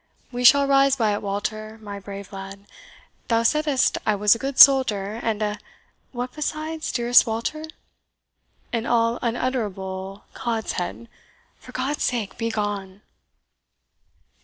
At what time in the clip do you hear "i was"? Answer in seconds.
4.03-4.33